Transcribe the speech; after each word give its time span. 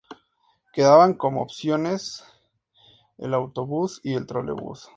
Quedaban 0.73 1.13
como 1.13 1.43
opciones 1.43 2.23
el 3.19 3.35
autobús 3.35 4.01
y 4.03 4.15
el 4.15 4.25
trolebús. 4.25 4.89